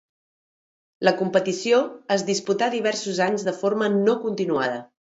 La 1.07 1.13
competició 1.19 1.83
es 2.17 2.27
disputà 2.33 2.73
diversos 2.79 3.25
anys 3.31 3.47
de 3.51 3.57
forma 3.63 3.97
no 4.01 4.21
continuada. 4.29 4.87